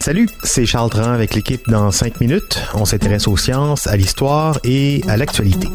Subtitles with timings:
[0.00, 2.60] Salut, c'est Charles Dran avec l'équipe dans 5 minutes.
[2.74, 5.68] On s'intéresse aux sciences, à l'histoire et à l'actualité.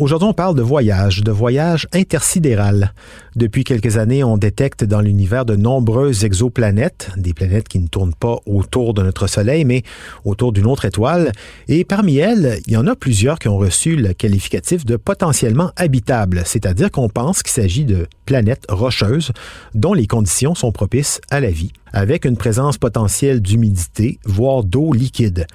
[0.00, 2.92] Aujourd'hui, on parle de voyage, de voyage intersidéral.
[3.36, 8.14] Depuis quelques années, on détecte dans l'univers de nombreuses exoplanètes, des planètes qui ne tournent
[8.14, 9.82] pas autour de notre Soleil, mais
[10.24, 11.32] autour d'une autre étoile.
[11.66, 15.72] Et parmi elles, il y en a plusieurs qui ont reçu le qualificatif de potentiellement
[15.76, 19.32] habitables, c'est-à-dire qu'on pense qu'il s'agit de planètes rocheuses
[19.74, 24.92] dont les conditions sont propices à la vie avec une présence potentielle d'humidité, voire d'eau
[24.92, 25.46] liquide.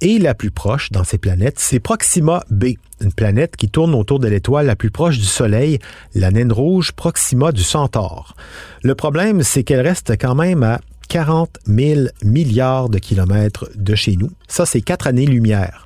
[0.00, 4.20] Et la plus proche dans ces planètes, c'est Proxima B, une planète qui tourne autour
[4.20, 5.80] de l'étoile la plus proche du Soleil,
[6.14, 8.36] la naine rouge Proxima du Centaure.
[8.84, 14.14] Le problème, c'est qu'elle reste quand même à 40 000 milliards de kilomètres de chez
[14.14, 14.30] nous.
[14.46, 15.84] Ça, c'est quatre années-lumière.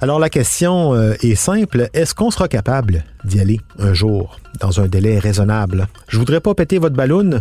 [0.00, 4.80] Alors la question euh, est simple, est-ce qu'on sera capable d'y aller un jour dans
[4.80, 5.88] un délai raisonnable?
[6.08, 7.40] Je voudrais pas péter votre ballon,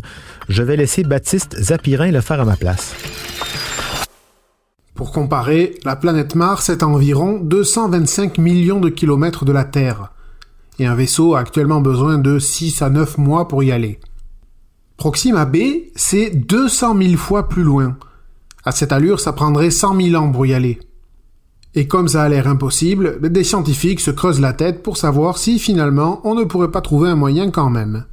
[0.50, 2.94] je vais laisser Baptiste Zapirin le faire à ma place.
[4.94, 10.14] Pour comparer, la planète Mars est à environ 225 millions de kilomètres de la Terre,
[10.78, 14.00] et un vaisseau a actuellement besoin de 6 à 9 mois pour y aller.
[14.98, 15.58] Proxima B,
[15.96, 17.98] c'est 200 000 fois plus loin.
[18.64, 20.80] À cette allure, ça prendrait 100 000 ans pour y aller.
[21.76, 25.58] Et comme ça a l'air impossible, des scientifiques se creusent la tête pour savoir si
[25.58, 28.06] finalement on ne pourrait pas trouver un moyen quand même.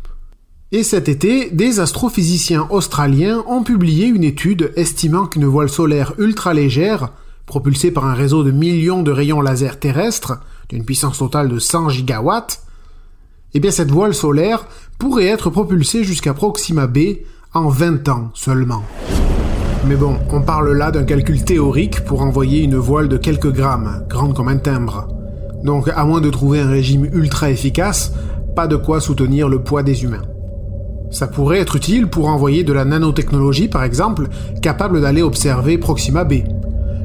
[0.72, 6.54] Et cet été, des astrophysiciens australiens ont publié une étude estimant qu'une voile solaire ultra
[6.54, 7.10] légère,
[7.44, 10.38] propulsée par un réseau de millions de rayons laser terrestres,
[10.68, 12.62] d'une puissance totale de 100 gigawatts,
[13.52, 14.64] eh bien cette voile solaire
[14.98, 16.98] pourrait être propulsée jusqu'à Proxima B
[17.52, 18.84] en 20 ans seulement.
[19.86, 24.04] Mais bon, on parle là d'un calcul théorique pour envoyer une voile de quelques grammes,
[24.08, 25.08] grande comme un timbre.
[25.64, 28.12] Donc à moins de trouver un régime ultra efficace,
[28.54, 30.22] pas de quoi soutenir le poids des humains.
[31.10, 34.28] Ça pourrait être utile pour envoyer de la nanotechnologie, par exemple,
[34.60, 36.34] capable d'aller observer Proxima B.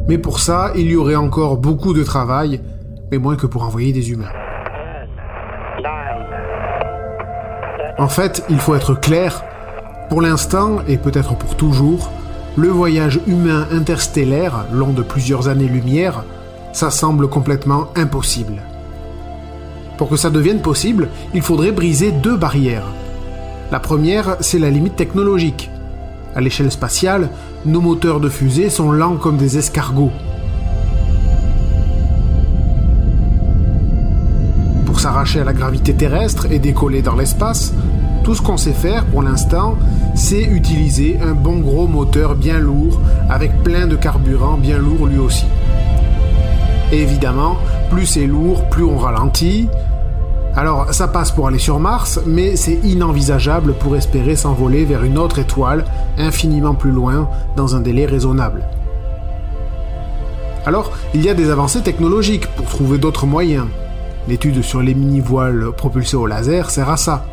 [0.08, 2.62] Mais pour ça, il y aurait encore beaucoup de travail,
[3.10, 4.30] mais moins que pour envoyer des humains.
[7.98, 9.44] En fait, il faut être clair,
[10.10, 12.12] pour l'instant, et peut-être pour toujours,
[12.58, 16.24] le voyage humain interstellaire, long de plusieurs années-lumière,
[16.72, 18.62] ça semble complètement impossible.
[19.98, 22.88] Pour que ça devienne possible, il faudrait briser deux barrières.
[23.72, 25.70] La première, c'est la limite technologique.
[26.36, 27.30] À l'échelle spatiale,
[27.66, 30.12] nos moteurs de fusée sont lents comme des escargots.
[34.86, 37.74] Pour s'arracher à la gravité terrestre et décoller dans l'espace,
[38.24, 39.78] tout ce qu'on sait faire pour l'instant,
[40.16, 43.00] c'est utiliser un bon gros moteur bien lourd
[43.30, 45.46] avec plein de carburant bien lourd lui aussi.
[46.92, 47.58] Évidemment,
[47.92, 49.68] plus c'est lourd, plus on ralentit.
[50.56, 55.18] Alors ça passe pour aller sur Mars, mais c'est inenvisageable pour espérer s'envoler vers une
[55.18, 55.84] autre étoile
[56.18, 58.64] infiniment plus loin dans un délai raisonnable.
[60.66, 63.68] Alors, il y a des avancées technologiques pour trouver d'autres moyens.
[64.28, 67.26] L'étude sur les mini-voiles propulsées au laser sert à ça.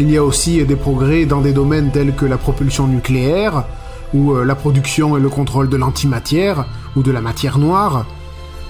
[0.00, 3.64] Il y a aussi des progrès dans des domaines tels que la propulsion nucléaire,
[4.14, 6.66] ou la production et le contrôle de l'antimatière,
[6.96, 8.06] ou de la matière noire.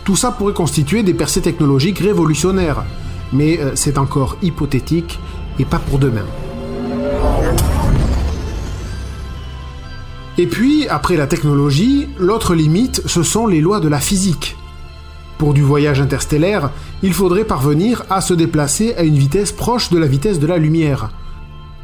[0.04, 2.82] Tout ça pourrait constituer des percées technologiques révolutionnaires,
[3.32, 5.20] mais c'est encore hypothétique
[5.58, 6.25] et pas pour demain.
[10.38, 14.56] Et puis, après la technologie, l'autre limite, ce sont les lois de la physique.
[15.38, 16.70] Pour du voyage interstellaire,
[17.02, 20.58] il faudrait parvenir à se déplacer à une vitesse proche de la vitesse de la
[20.58, 21.11] lumière,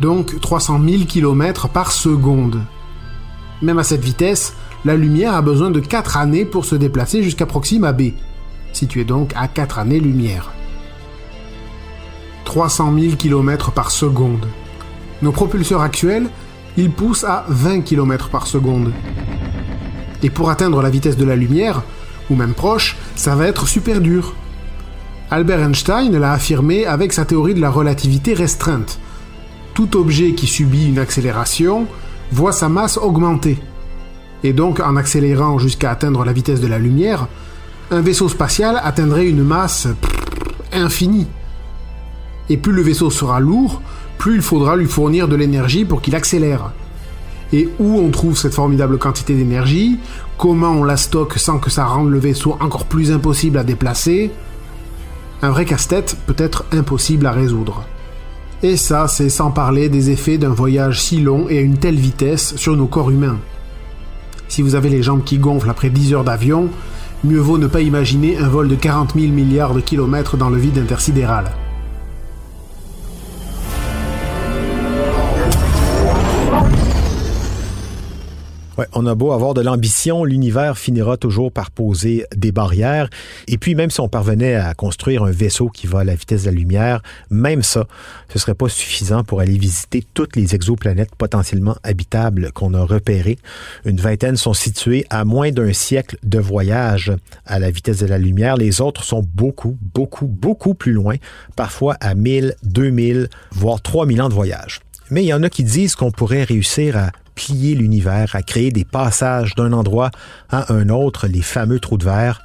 [0.01, 2.61] donc 300 000 km par seconde.
[3.63, 4.55] Même à cette vitesse,
[4.85, 8.11] la lumière a besoin de 4 années pour se déplacer jusqu'à Proxima B,
[8.73, 10.53] situé donc à 4 années-lumière.
[12.45, 14.47] 300 000 km par seconde.
[15.23, 16.29] Nos propulseurs actuels,
[16.77, 18.93] ils poussent à 20 km par seconde.
[20.25, 21.83] Et pour atteindre la vitesse de la lumière,
[22.31, 24.35] ou même proche, ça va être super dur.
[25.31, 28.99] Albert Einstein l'a affirmé avec sa théorie de la relativité restreinte.
[29.75, 31.87] Tout objet qui subit une accélération
[32.31, 33.59] voit sa masse augmenter.
[34.43, 37.29] Et donc, en accélérant jusqu'à atteindre la vitesse de la lumière,
[37.91, 39.89] un vaisseau spatial atteindrait une masse
[40.73, 41.27] infinie.
[42.51, 43.81] Et plus le vaisseau sera lourd,
[44.19, 46.73] plus il faudra lui fournir de l'énergie pour qu'il accélère.
[47.55, 50.01] Et où on trouve cette formidable quantité d'énergie?
[50.39, 54.33] Comment on la stocke sans que ça rende le vaisseau encore plus impossible à déplacer?
[55.41, 57.85] Un vrai casse-tête peut-être impossible à résoudre.
[58.65, 61.95] Et ça, c'est sans parler des effets d'un voyage si long et à une telle
[61.95, 63.39] vitesse sur nos corps humains.
[64.49, 66.71] Si vous avez les jambes qui gonflent après 10 heures d'avion,
[67.23, 70.59] mieux vaut ne pas imaginer un vol de 40 000 milliards de kilomètres dans le
[70.59, 71.53] vide intersidéral.
[78.93, 83.09] On a beau avoir de l'ambition, l'univers finira toujours par poser des barrières.
[83.47, 86.43] Et puis, même si on parvenait à construire un vaisseau qui va à la vitesse
[86.43, 87.87] de la lumière, même ça,
[88.29, 93.39] ce serait pas suffisant pour aller visiter toutes les exoplanètes potentiellement habitables qu'on a repérées.
[93.85, 97.13] Une vingtaine sont situées à moins d'un siècle de voyage
[97.47, 98.57] à la vitesse de la lumière.
[98.57, 101.17] Les autres sont beaucoup, beaucoup, beaucoup plus loin,
[101.57, 104.81] parfois à 1000, 2000, voire 3000 ans de voyage.
[105.11, 108.71] Mais il y en a qui disent qu'on pourrait réussir à plier l'univers, à créer
[108.71, 110.11] des passages d'un endroit
[110.51, 112.43] à un autre, les fameux trous de verre.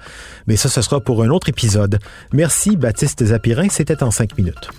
[0.47, 1.99] Mais ça, ce sera pour un autre épisode.
[2.33, 4.69] Merci Baptiste Zapirin, c'était en cinq minutes.